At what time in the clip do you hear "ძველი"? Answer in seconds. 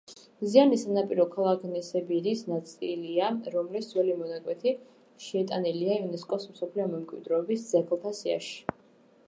3.91-4.15